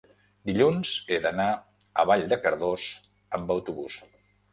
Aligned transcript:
dilluns 0.49 0.93
he 1.15 1.19
d'anar 1.25 1.49
a 2.03 2.05
Vall 2.11 2.25
de 2.31 2.39
Cardós 2.47 2.87
amb 3.39 3.55
autobús. 3.57 3.99